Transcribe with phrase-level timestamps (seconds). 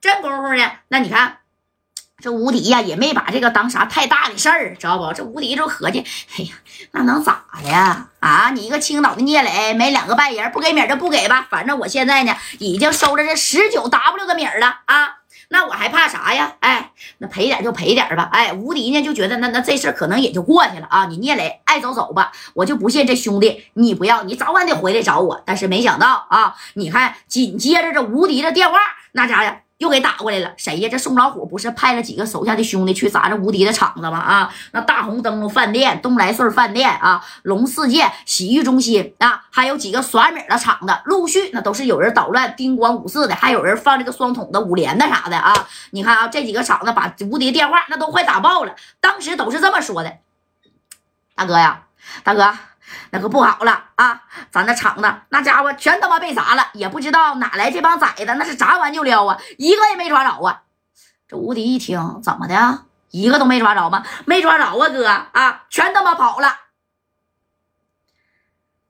[0.00, 1.36] 这功夫呢，那你看。
[2.22, 5.10] 这吴迪呀，也没把这个当啥太大的事儿，知道不？
[5.14, 6.04] 这吴迪就合计，
[6.36, 6.52] 哎呀，
[6.90, 8.08] 那能咋的呀？
[8.20, 11.46] 啊，你一个青岛的聂磊，没两个半人，不给米就不给吧。
[11.48, 15.16] 反正我现在呢，已经收了这十九 W 的米了啊，
[15.48, 16.56] 那我还怕啥呀？
[16.60, 18.28] 哎，那赔点就赔点吧。
[18.30, 21.06] 哎，吴迪呢就觉得那那这事可能也就过去了啊。
[21.06, 25.42] 你聂磊爱走走吧，我就不信这兄弟你不要，你早晚得回来找我。
[25.46, 28.78] 但是没想到啊，你看紧接着这吴迪的电话，
[29.12, 29.60] 那家呀。
[29.80, 30.88] 又给打过来了，谁呀？
[30.92, 34.18] 这宋老虎不是派了几个手下的兄弟去砸这无敌的场子吗？
[34.18, 45.66] 啊，那大红灯笼饭店、东来顺饭店啊、龙世界洗浴中心啊，还有几个耍米的场子，陆续那都是有人捣乱叮咣五四的，还有人放这个双筒的五连的啥的啊。
[45.92, 48.76] 你看啊，这几个厂子把无敌电话那都快打爆了。
[49.00, 50.12] 当时都是这么说的，
[51.34, 51.84] 大哥呀，
[52.22, 52.54] 大哥。
[53.10, 54.22] 那可不好了啊！
[54.50, 60.62] 咱那厂子那家伙全他妈被砸了，也不知道哪来这帮崽子，那是砸完就撩啊，一个也没抓着啊！
[61.28, 62.84] 这吴迪一听，怎么的？
[63.10, 64.04] 一个都没抓着吗？
[64.24, 66.56] 没抓着啊，哥啊，全他妈跑了！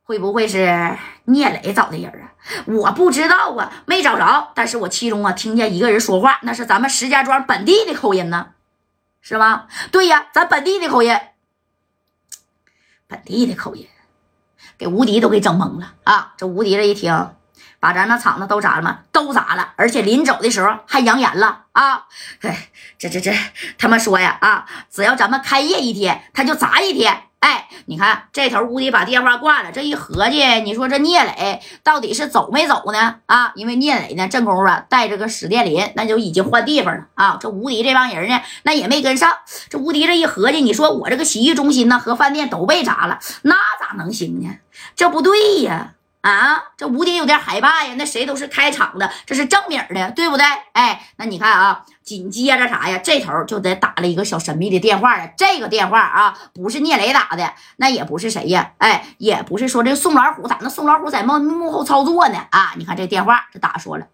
[0.03, 2.29] 会不会是聂磊找的人啊？
[2.67, 4.53] 我不知道啊，没找着。
[4.55, 8.49] 但是我其中啊听见一个人说话，那是咱们石家庄本地的口音呢，
[9.21, 9.67] 是吗？
[9.91, 11.19] 对呀，咱本地的口音。
[13.11, 13.89] 本地的口音，
[14.79, 16.35] 给吴迪都给整懵了啊！
[16.37, 17.35] 这吴迪这一听，
[17.81, 19.01] 把咱那厂子都砸了吗？
[19.11, 22.07] 都砸了，而且临走的时候还扬言了啊！
[22.43, 23.35] 哎，这这这，
[23.77, 27.25] 他们说呀啊，只要咱们开业一天，他就砸一天。
[27.41, 33.17] 哎，你看这头吴迪把电话挂了，这一合计，你说这聂磊到底是走没走呢？
[33.27, 37.39] 啊，因为聂磊呢，正功夫带着个史殿林，那就已经换地方了啊。
[37.41, 39.33] 这吴迪这帮人呢，那也没跟上。
[39.71, 44.51] 这吴迪这一合计，你说我这个洗浴中心呢和饭店都被砸了，那咋能行呢？
[44.95, 45.95] 这不对呀。
[46.23, 47.95] 啊，这吴迪有点害怕呀。
[47.97, 50.45] 那谁都是开场的，这是正名的，对不对？
[50.73, 52.99] 哎，那你看啊，紧接着啥呀？
[52.99, 55.33] 这头就得打了一个小神秘的电话呀。
[55.37, 58.73] 这个电话啊，不是聂磊打的，那也不是谁呀？
[58.79, 62.47] 哎，也不是说这宋老虎，咋那宋老虎在幕幕后操作呢？
[62.51, 64.07] 啊，你看这电话，这打说了，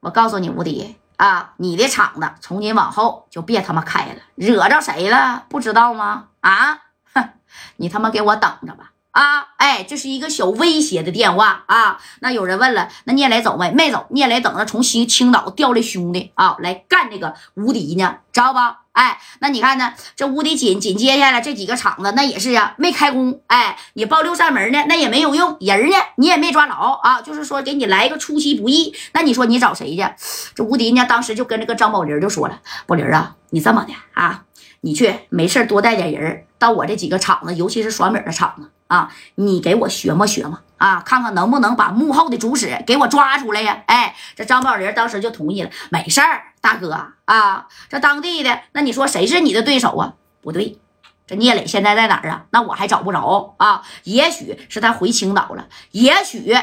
[0.00, 6.28] 我告诉你，吴迪啊，你的厂子从今往后就别他妈开了，惹着谁了不知道吗？
[6.40, 6.80] 啊，
[7.14, 7.30] 哼，
[7.76, 8.92] 你他妈给我等着吧。
[9.18, 11.98] 啊，哎，这是一个小威胁的电话啊。
[12.20, 13.68] 那有人问了，那聂磊走没？
[13.72, 14.06] 没走。
[14.10, 18.82] 聂磊等着从青青岛调来兄弟啊，来干这个无敌呢，知道吧？
[18.92, 19.92] 哎，那你看呢？
[20.14, 23.40] 这无敌紧紧接下来这几个厂子，那也是啊，没开工。
[23.48, 25.56] 哎，你报六扇门呢，那也没有用。
[25.58, 27.20] 人呢，你也没抓着啊。
[27.20, 28.94] 就是说给你来一个出其不意。
[29.14, 30.06] 那你说你找谁去？
[30.54, 34.44] 这无敌呢，当时就跟这个张宝林就说了：“宝林啊，你这么的啊，
[34.82, 43.82] 你去没事多带点人到我这几个厂子，尤其是耍米的厂子。”啊，你给我学摸学摸啊，看看能不能把幕后的主使给我抓出来呀？
[43.86, 50.14] 哎，这张宝林当时就同意了，没事儿，大哥啊，这当地的那你说谁是你的对手啊？
[50.40, 50.78] 不对，
[51.26, 52.46] 这聂磊现在在哪儿啊？
[52.50, 56.56] 那我还找不着啊，也许是他回青岛了，也许。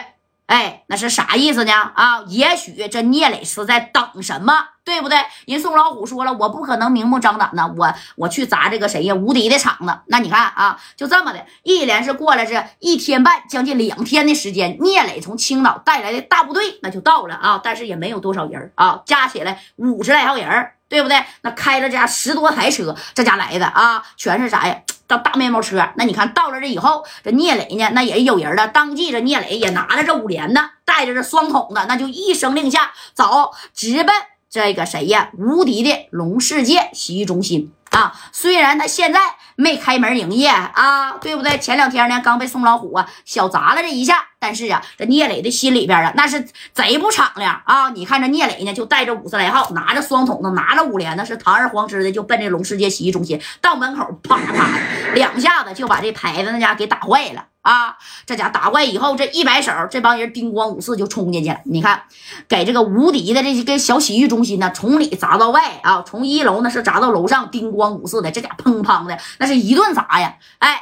[0.48, 1.74] 哎，那是啥意思呢？
[1.74, 5.18] 啊，也许这聂磊是在等什么，对不对？
[5.48, 9.16] 人宋老虎说了，我不可能明目张胆的，我我去砸这个谁呀？
[9.16, 10.00] 无敌的场子。
[10.06, 21.18] 那你看啊，就这么的，一连是过了这一天半，将近两天的时间，聂磊从青岛带来的大部队那就到了啊，但是也没有多少人啊，加起来五十来号人，对不对？
[21.42, 24.82] 那开了家十多台车，这家来的啊，全是啥呀？
[25.08, 28.68] 这大面包车，那你看到了这以后，这聂磊呢，那也有人了。
[28.68, 34.16] 当即这聂磊也拿着这五连的，带着这双筒的，那就一声令下，走，直奔
[34.50, 35.30] 这个谁呀？
[35.38, 38.14] 无敌的龙世界洗浴中心啊！
[38.32, 39.20] 虽然他现在。
[39.58, 41.58] 没开门营业啊，对不对？
[41.60, 47.88] 前两天呢，刚被宋老虎啊小砸了这一下，但是啊，这聂磊的心里边啊，那是贼不敞亮啊！
[47.92, 54.68] 你看这聂磊呢，就带着五十来号，拿着双筒子，拿着五连，呢是堂而皇之的就奔这龙世界洗浴中心，到门口啪啪
[55.14, 57.98] 两下子就把这牌子那家给打坏了啊！
[58.28, 61.60] 这家打怪以后，这一摆手，这帮人叮咣五四就冲进去了。
[61.66, 62.04] 你看，
[62.48, 69.48] 给这个无敌的这些个小洗浴中心呢，从里砸到外啊，从一楼那是砸到楼上，叮咣五四的，这家砰砰的那。
[69.48, 70.36] 是一顿砸呀！
[70.60, 70.80] 哎，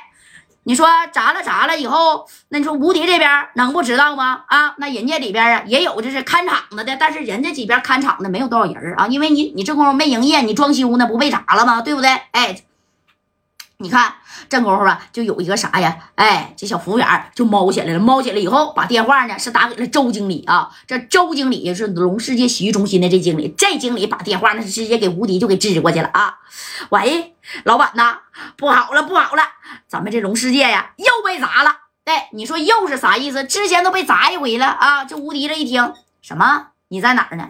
[0.63, 4.41] 你说砸了砸了以后，那你说无敌这边能不知道吗？
[4.47, 11.81] 啊，那人家里边啊也有这是看场子的，但是人家几边看场的没有多少人啊，因为你你这功夫没营业，你装修呢不被砸了吗？
[11.81, 12.09] 对不对？
[12.31, 12.63] 哎。
[13.83, 14.13] 你看
[14.47, 15.97] 这功夫吧，就有一个啥呀？
[16.15, 17.99] 哎，这小服务员就猫起来了。
[17.99, 20.71] 猫起来以后，把电话呢是打给了周经理啊。
[20.87, 23.53] 这周经理是龙世界洗浴中心的这经理。
[23.57, 26.35] 这经理把电话那是直接给吴迪就给支过去了啊。
[26.91, 27.35] 喂，
[27.65, 28.19] 老板呐，
[28.55, 29.43] 不好了，不好了，
[29.85, 31.75] 咱们这龙世界呀又被砸了。
[32.05, 33.43] 哎，你说又是啥意思？
[33.43, 35.03] 之前都被砸一回了啊。
[35.03, 36.67] 这吴迪这一听，什么？
[36.87, 37.49] 你在哪儿呢？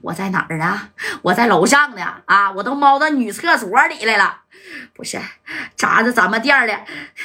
[0.00, 0.90] 我在哪儿啊？
[1.22, 2.02] 我在楼上呢。
[2.26, 4.40] 啊，我都猫到女厕所里来了。
[4.94, 5.20] 不是，
[5.76, 6.80] 砸着咱们店的，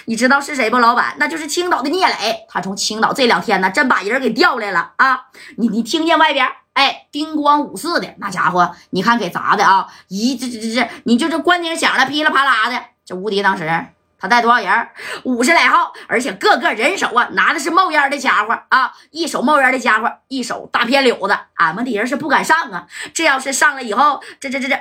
[0.05, 0.77] 你知道是谁不？
[0.79, 2.45] 老板，那就是青岛的聂磊。
[2.49, 5.25] 他从青岛这两天呢，真把人给调来了啊！
[5.57, 9.87] 你你听见外边，哎，叮咣五四的那家伙，你看给砸的啊！
[10.07, 12.81] 一这这这这，你就这关键响了，噼里啪啦的。
[13.05, 13.85] 这无敌当时
[14.19, 14.89] 他带多少人？
[15.23, 18.93] 五十来号，而且个个人手啊，拿的是冒烟的家伙啊！
[19.11, 22.87] 一手冒烟的家伙，一手大片柳子，俺们的人是不敢上啊！
[23.13, 24.79] 这要是上了以后，这这这这。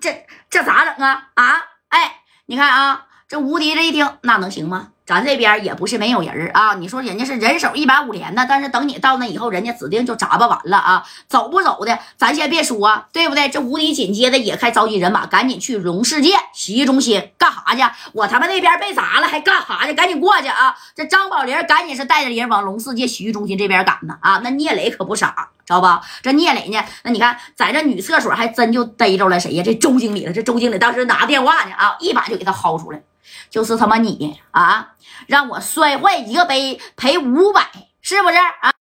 [0.00, 1.62] 这这咋整啊啊！
[1.88, 4.92] 哎，你看啊，这无敌这一听，那能行吗？
[5.10, 6.74] 咱这边也不是没有人啊！
[6.74, 11.04] 你说人家是人手一百五连的，但是等你到那以后，人家指定就砸吧完了啊！
[11.26, 13.48] 走不走的，咱先别说，对不对？
[13.48, 17.82] 这无敌紧接着也开召集人马，赶紧去荣世界洗浴中心干哈去？
[18.12, 19.92] 我他妈那边被砸了，还干哈去？
[19.94, 20.76] 赶紧过去啊！
[20.94, 24.40] 这张宝林赶紧是带着人往龙世界洗浴中心这边赶呢啊！
[24.44, 26.00] 那聂磊可不傻，知道吧？
[26.22, 26.80] 这聂磊呢？
[27.02, 29.64] 那你看，在这女厕所还真就逮着了谁呀？
[29.66, 30.32] 这周经理了。
[30.32, 33.02] 这周经理当时拿电话呢啊，一把就给他薅出来。
[33.48, 34.94] 就是他妈你啊，
[35.26, 38.72] 让我摔坏一个杯赔五百，是不是啊？